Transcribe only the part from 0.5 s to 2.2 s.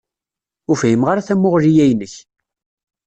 Ur fhimeɣ ara tamuɣli-ya-inek.